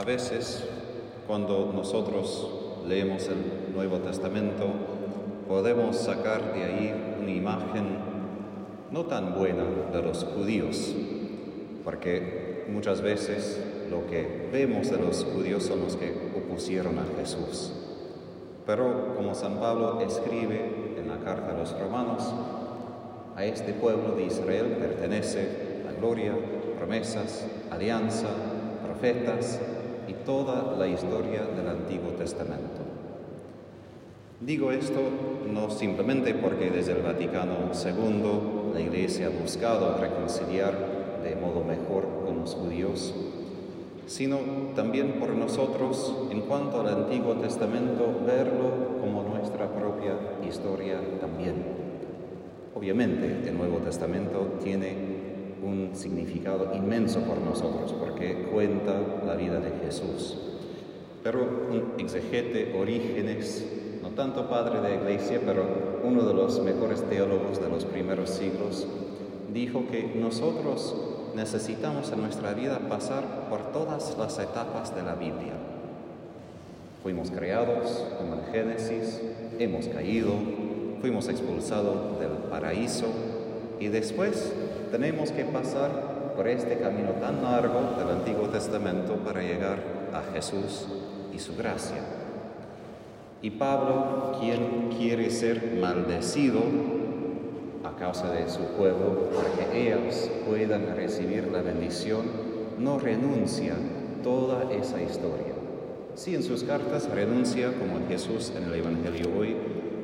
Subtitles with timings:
[0.00, 0.64] A veces,
[1.26, 2.48] cuando nosotros
[2.88, 4.64] leemos el Nuevo Testamento,
[5.46, 7.98] podemos sacar de ahí una imagen
[8.90, 9.62] no tan buena
[9.92, 10.94] de los judíos,
[11.84, 17.70] porque muchas veces lo que vemos de los judíos son los que opusieron a Jesús.
[18.64, 22.22] Pero como San Pablo escribe en la carta a los romanos,
[23.36, 26.32] a este pueblo de Israel pertenece la gloria,
[26.78, 28.28] promesas, alianza,
[28.82, 29.60] profetas
[30.10, 32.82] y toda la historia del Antiguo Testamento.
[34.40, 35.00] Digo esto
[35.52, 40.74] no simplemente porque desde el Vaticano II la Iglesia ha buscado reconciliar
[41.22, 43.14] de modo mejor con los judíos,
[44.06, 44.38] sino
[44.74, 50.14] también por nosotros, en cuanto al Antiguo Testamento, verlo como nuestra propia
[50.48, 51.54] historia también.
[52.74, 55.09] Obviamente el Nuevo Testamento tiene
[55.62, 58.94] un significado inmenso por nosotros porque cuenta
[59.26, 60.36] la vida de Jesús.
[61.22, 63.66] Pero un exegete Orígenes,
[64.02, 68.86] no tanto padre de iglesia, pero uno de los mejores teólogos de los primeros siglos,
[69.52, 70.94] dijo que nosotros
[71.34, 75.52] necesitamos en nuestra vida pasar por todas las etapas de la Biblia.
[77.02, 79.20] Fuimos creados como en Génesis,
[79.58, 80.32] hemos caído,
[81.00, 83.06] fuimos expulsados del paraíso
[83.78, 84.52] y después
[84.90, 89.78] tenemos que pasar por este camino tan largo del Antiguo Testamento para llegar
[90.12, 90.86] a Jesús
[91.32, 91.98] y su gracia.
[93.42, 96.60] Y Pablo, quien quiere ser maldecido
[97.84, 102.26] a causa de su pueblo, para que ellos puedan recibir la bendición,
[102.78, 103.74] no renuncia
[104.22, 105.54] toda esa historia.
[106.14, 109.56] Sí, en sus cartas renuncia, como Jesús en el Evangelio hoy,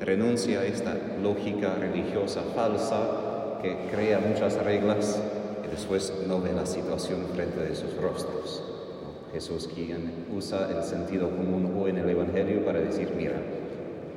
[0.00, 3.21] renuncia a esta lógica religiosa falsa
[3.62, 5.20] que crea muchas reglas
[5.64, 8.62] y después no ve la situación frente de sus rostros.
[9.32, 13.36] Jesús quien usa el sentido común hoy en el Evangelio para decir, mira,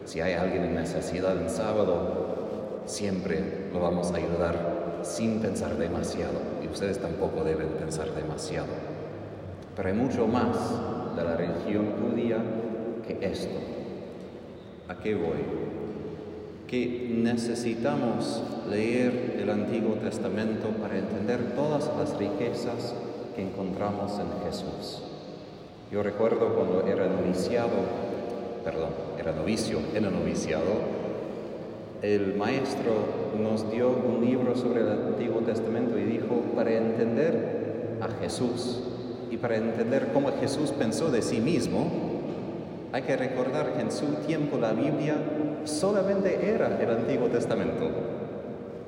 [0.06, 6.39] si hay alguien en necesidad en sábado, siempre lo vamos a ayudar sin pensar demasiado.
[6.63, 8.67] Y ustedes tampoco deben pensar demasiado.
[9.75, 10.57] Pero hay mucho más
[11.16, 12.38] de la religión judía
[13.07, 13.56] que esto.
[14.88, 15.44] ¿A qué voy?
[16.67, 22.93] Que necesitamos leer el Antiguo Testamento para entender todas las riquezas
[23.35, 25.03] que encontramos en Jesús.
[25.91, 27.75] Yo recuerdo cuando era noviciado,
[28.63, 28.89] perdón,
[29.19, 30.95] era novicio, era noviciado,
[32.01, 32.93] el maestro
[33.41, 38.79] nos dio un libro sobre el Antiguo Testamento y dijo, para entender a Jesús
[39.31, 42.14] y para entender cómo Jesús pensó de sí mismo,
[42.95, 45.16] hay que recordar que en su tiempo la Biblia
[45.66, 47.89] solamente era el Antiguo Testamento,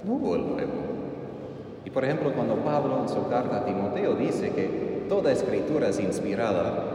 [0.06, 0.72] no hubo el Nuevo.
[1.84, 6.00] Y por ejemplo, cuando Pablo en su carta a Timoteo dice que toda escritura es
[6.00, 6.86] inspirada,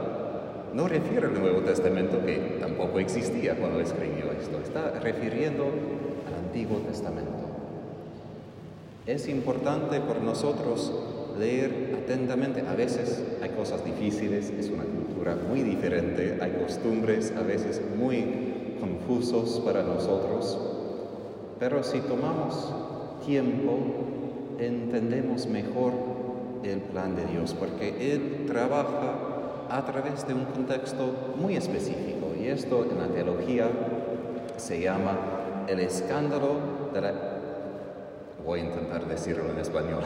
[0.73, 6.79] no refiere al Nuevo Testamento que tampoco existía cuando escribió esto, está refiriendo al Antiguo
[6.79, 7.31] Testamento.
[9.05, 10.91] Es importante por nosotros
[11.39, 12.63] leer atentamente.
[12.69, 18.53] A veces hay cosas difíciles, es una cultura muy diferente, hay costumbres a veces muy
[18.81, 20.59] confusos para nosotros,
[21.59, 22.73] pero si tomamos
[23.25, 23.79] tiempo,
[24.59, 25.93] entendemos mejor
[26.65, 32.49] el plan de Dios, porque Él trabaja a través de un contexto muy específico, y
[32.49, 33.69] esto en la teología
[34.57, 35.17] se llama
[35.69, 37.13] el escándalo de la,
[38.45, 40.03] voy a intentar decirlo en español,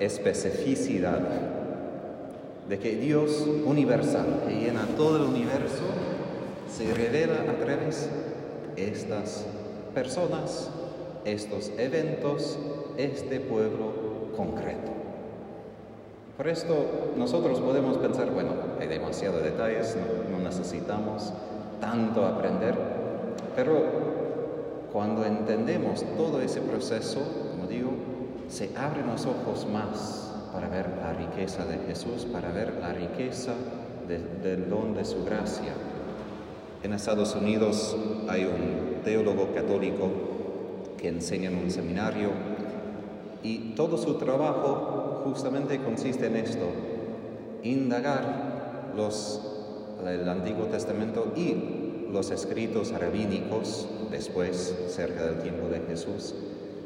[0.00, 1.20] especificidad,
[2.68, 5.84] de que Dios universal, que llena todo el universo,
[6.70, 8.08] se revela a través
[8.74, 9.44] de estas
[9.94, 10.70] personas,
[11.24, 12.58] estos eventos,
[12.96, 13.92] este pueblo
[14.36, 14.92] concreto.
[16.36, 16.74] Por esto
[17.16, 21.32] nosotros podemos pensar, bueno, hay demasiados detalles, no, no necesitamos
[21.80, 22.74] tanto aprender,
[23.54, 24.04] pero
[24.92, 27.20] cuando entendemos todo ese proceso,
[27.52, 27.90] como digo,
[28.54, 33.52] se abren los ojos más para ver la riqueza de Jesús, para ver la riqueza
[34.06, 35.72] del don de su gracia.
[36.84, 37.96] En Estados Unidos
[38.28, 40.08] hay un teólogo católico
[40.96, 42.30] que enseña en un seminario
[43.42, 46.66] y todo su trabajo justamente consiste en esto,
[47.64, 49.40] indagar los,
[50.06, 56.36] el Antiguo Testamento y los escritos rabínicos después, cerca del tiempo de Jesús,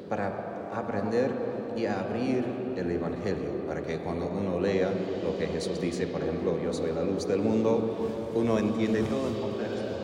[0.09, 2.45] para aprender y abrir
[2.77, 4.91] el Evangelio, para que cuando uno lea
[5.23, 9.29] lo que Jesús dice, por ejemplo, yo soy la luz del mundo, uno entiende todo
[9.29, 9.99] el contexto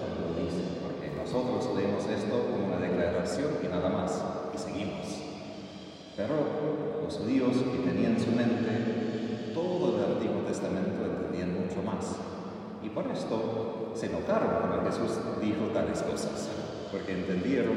[1.35, 4.23] nosotros leemos esto como una declaración y nada más,
[4.55, 5.07] y seguimos.
[6.17, 6.35] Pero
[7.03, 12.15] los judíos que tenían en su mente todo el Antiguo Testamento entendían mucho más.
[12.95, 16.49] por esto se notaron cuando Jesús dijo tales cosas,
[16.93, 17.75] porque entendieron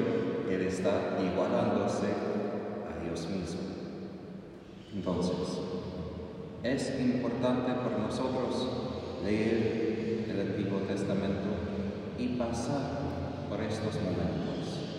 [0.47, 3.66] que Él está igualándose a Dios mismo.
[4.97, 5.61] Entonces,
[6.63, 8.67] es importante para nosotros
[9.23, 11.53] leer el Antiguo Testamento
[12.17, 12.97] y pasar
[13.47, 14.89] por estos momentos.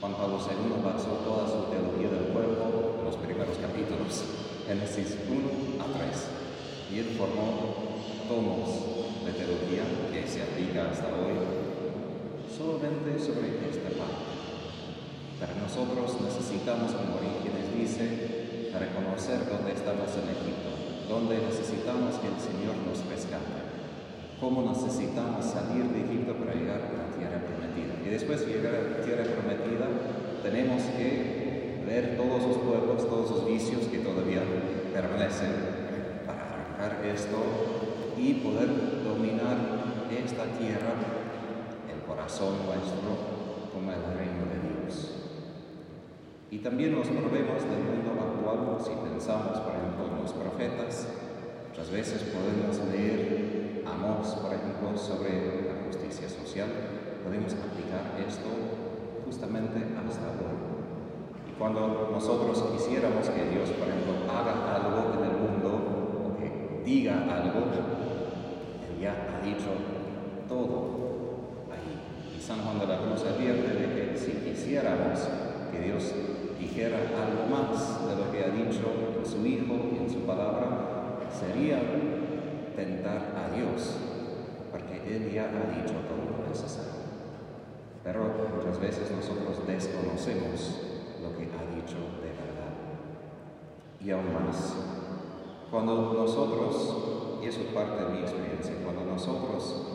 [0.00, 4.24] Juan Pablo II basó toda su teología del cuerpo en los primeros capítulos,
[4.66, 7.86] Génesis 1 a 3, y él formó
[8.26, 11.38] tomos de teología que se aplica hasta hoy
[12.50, 14.26] solamente sobre esta parte.
[15.38, 18.40] Pero nosotros necesitamos, como Orígenes dice,
[18.78, 19.19] reconocer
[19.90, 20.70] estamos en Egipto,
[21.10, 23.58] dónde necesitamos que el Señor nos rescate,
[24.38, 27.98] cómo necesitamos salir de Egipto para llegar a la tierra prometida.
[28.06, 29.90] Y después de llegar a la tierra prometida,
[30.46, 34.46] tenemos que ver todos los pueblos, todos los vicios que todavía
[34.94, 36.38] permanecen para
[36.78, 38.70] arrancar esto y poder
[39.02, 39.58] dominar
[40.06, 40.94] esta tierra,
[41.90, 45.19] el corazón nuestro, como el reino de Dios.
[46.50, 51.06] Y también los problemas del mundo actual, si pensamos, por ejemplo, en los profetas,
[51.68, 56.68] muchas veces podemos leer Amós, por ejemplo, sobre la justicia social,
[57.22, 58.50] podemos aplicar esto
[59.24, 61.50] justamente hasta hoy.
[61.50, 66.82] Y cuando nosotros quisiéramos que Dios, por ejemplo, haga algo en el mundo, o que
[66.84, 67.70] diga algo,
[69.00, 69.70] ya ha dicho
[70.48, 72.36] todo ahí.
[72.36, 75.28] Y San Juan de la Cruz advierte de que si quisiéramos
[75.70, 76.12] que Dios
[76.70, 78.86] dijera algo más de lo que ha dicho
[79.24, 81.80] su Hijo en su palabra, sería
[82.76, 83.96] tentar a Dios,
[84.70, 87.00] porque Él ya ha dicho todo lo necesario.
[88.04, 88.20] Pero
[88.56, 90.80] muchas veces nosotros desconocemos
[91.20, 92.72] lo que ha dicho de verdad.
[94.00, 94.74] Y aún más,
[95.70, 99.86] cuando nosotros y eso es parte de mi experiencia, cuando nosotros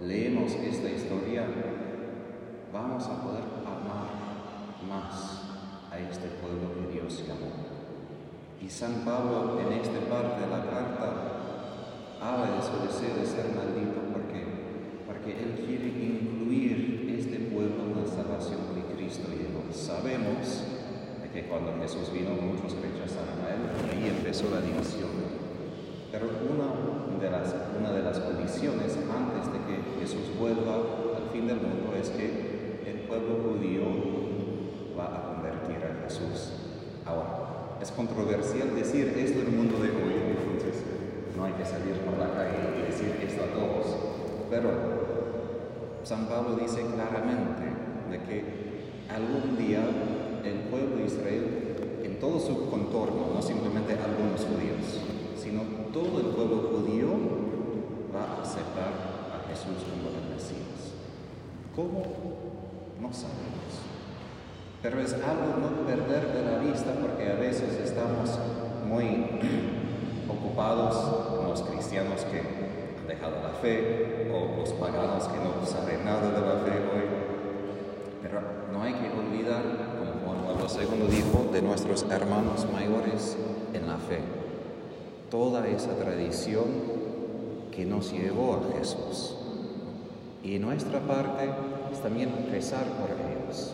[0.00, 1.46] leemos esta historia,
[2.72, 4.08] vamos a poder amar
[4.88, 5.47] más
[5.90, 7.52] a este pueblo que Dios llamó.
[8.60, 11.28] Y San Pablo en esta parte de la carta
[12.20, 14.44] habla de su deseo de ser maldito porque,
[15.06, 19.72] porque él quiere incluir este pueblo en la salvación que Cristo llevó.
[19.72, 20.64] Sabemos
[21.32, 23.62] que cuando Jesús vino muchos rechazaron a él
[23.92, 25.10] ahí empezó la división.
[26.10, 30.74] Pero una de, las, una de las condiciones antes de que Jesús vuelva
[31.16, 33.84] al fin del mundo es que el pueblo judío
[34.98, 36.52] va a convertir a Jesús.
[37.04, 40.82] Ahora, es controversial decir esto en el mundo de hoy, entonces
[41.36, 43.86] no hay que salir por la calle y decir esto a todos.
[44.50, 44.70] Pero
[46.02, 47.62] San Pablo dice claramente
[48.10, 48.44] de que
[49.08, 49.80] algún día
[50.44, 54.98] el pueblo de Israel, en todo su contorno, no simplemente algunos judíos,
[55.36, 57.08] sino todo el pueblo judío
[58.14, 58.90] va a aceptar
[59.30, 60.98] a Jesús como el Mesías.
[61.76, 62.02] ¿Cómo?
[64.82, 68.38] Pero es algo no perder de la vista porque a veces estamos
[68.86, 69.26] muy
[70.28, 76.30] ocupados los cristianos que han dejado la fe o los paganos que no saben nada
[76.30, 77.04] de la fe hoy.
[78.22, 78.40] Pero
[78.72, 79.62] no hay que olvidar,
[79.98, 83.36] como Juan Pablo II dijo, de nuestros hermanos mayores
[83.72, 84.20] en la fe
[85.30, 86.64] toda esa tradición
[87.70, 89.36] que nos llevó a Jesús.
[90.42, 91.50] Y nuestra parte
[91.92, 93.72] es también rezar por ellos,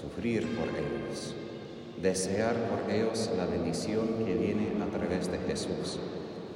[0.00, 1.34] sufrir por ellos,
[2.00, 5.98] desear por ellos la bendición que viene a través de Jesús.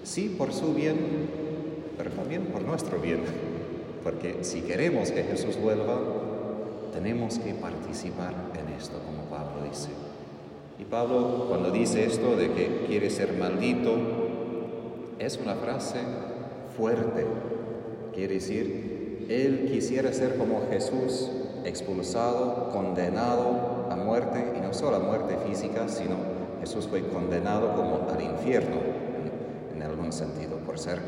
[0.02, 0.96] Sí, por su bien,
[1.98, 3.20] pero también por nuestro bien,
[4.02, 6.00] porque si queremos que Jesús vuelva,
[6.92, 9.90] tenemos que participar en esto, como Pablo dice.
[10.78, 13.94] Y Pablo, cuando dice esto de que quiere ser maldito,
[15.18, 15.98] es una frase
[16.76, 17.26] fuerte.
[18.14, 21.30] Quiere decir, él quisiera ser como Jesús,
[21.64, 26.16] expulsado, condenado a muerte, y no solo a muerte física, sino
[26.60, 28.76] Jesús fue condenado como al infierno,
[29.74, 30.98] en, algún sentido, por ser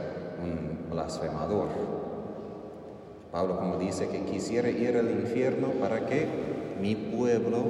[0.42, 1.68] un blasfemador.
[3.32, 6.26] Pablo como dice que quisiera ir al infierno para que
[6.80, 7.64] mi pueblo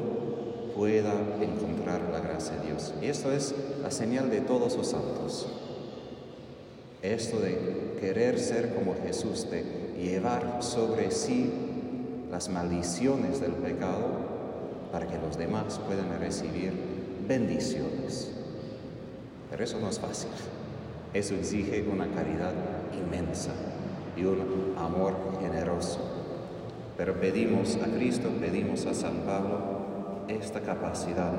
[0.77, 2.93] pueda encontrar la gracia de Dios.
[3.01, 5.47] Y esto es la señal de todos los santos.
[7.03, 9.65] Esto de querer ser como Jesús, de
[9.97, 11.66] llevar sobre sí
[12.37, 14.11] las maldiciones del pecado
[14.93, 16.71] para que los demás puedan recibir
[17.27, 18.31] bendiciones.
[19.51, 20.29] Pero eso no es fácil.
[21.15, 22.53] Eso exige una caridad
[22.93, 23.53] inmensa
[24.19, 25.99] y un amor generoso.
[26.99, 31.33] Pero pedimos a Cristo, pedimos a San Pablo esta capacidad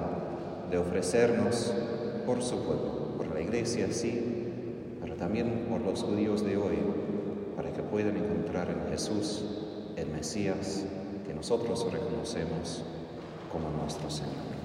[0.71, 1.75] de ofrecernos
[2.25, 4.47] por su pueblo, por la iglesia sí,
[5.19, 6.79] también por los judíos de hoy,
[7.55, 9.66] para que puedan encontrar en Jesús
[9.97, 10.85] el Mesías
[11.25, 12.83] que nosotros reconocemos
[13.51, 14.56] como nuestro Señor.